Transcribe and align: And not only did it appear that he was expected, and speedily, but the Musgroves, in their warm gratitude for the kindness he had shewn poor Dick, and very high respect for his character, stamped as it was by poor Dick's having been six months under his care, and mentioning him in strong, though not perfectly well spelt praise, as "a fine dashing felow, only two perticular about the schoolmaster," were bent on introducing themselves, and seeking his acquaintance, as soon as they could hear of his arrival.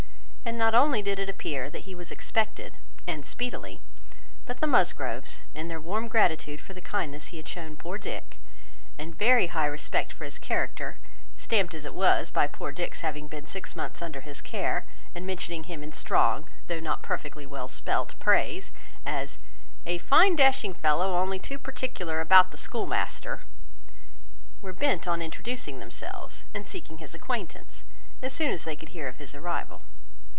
And 0.43 0.57
not 0.57 0.73
only 0.75 1.01
did 1.01 1.17
it 1.19 1.29
appear 1.29 1.69
that 1.69 1.83
he 1.83 1.95
was 1.95 2.11
expected, 2.11 2.73
and 3.07 3.25
speedily, 3.25 3.79
but 4.45 4.59
the 4.59 4.67
Musgroves, 4.67 5.39
in 5.55 5.69
their 5.69 5.79
warm 5.79 6.09
gratitude 6.09 6.59
for 6.59 6.73
the 6.73 6.81
kindness 6.81 7.27
he 7.27 7.37
had 7.37 7.47
shewn 7.47 7.77
poor 7.77 7.97
Dick, 7.97 8.35
and 8.97 9.17
very 9.17 9.47
high 9.47 9.67
respect 9.67 10.11
for 10.11 10.25
his 10.25 10.37
character, 10.39 10.97
stamped 11.37 11.73
as 11.73 11.85
it 11.85 11.93
was 11.93 12.31
by 12.31 12.47
poor 12.47 12.73
Dick's 12.73 12.99
having 12.99 13.29
been 13.29 13.45
six 13.45 13.77
months 13.77 14.01
under 14.01 14.19
his 14.19 14.41
care, 14.41 14.85
and 15.15 15.25
mentioning 15.25 15.65
him 15.65 15.83
in 15.83 15.93
strong, 15.93 16.45
though 16.67 16.81
not 16.81 17.01
perfectly 17.03 17.45
well 17.45 17.69
spelt 17.69 18.19
praise, 18.19 18.73
as 19.05 19.37
"a 19.85 19.99
fine 19.99 20.35
dashing 20.35 20.73
felow, 20.73 21.15
only 21.15 21.39
two 21.39 21.57
perticular 21.59 22.19
about 22.19 22.51
the 22.51 22.57
schoolmaster," 22.57 23.43
were 24.61 24.73
bent 24.73 25.07
on 25.07 25.21
introducing 25.21 25.79
themselves, 25.79 26.43
and 26.53 26.67
seeking 26.67 26.97
his 26.97 27.13
acquaintance, 27.15 27.85
as 28.21 28.33
soon 28.33 28.51
as 28.51 28.65
they 28.65 28.75
could 28.75 28.89
hear 28.89 29.07
of 29.07 29.15
his 29.17 29.33
arrival. 29.33 29.83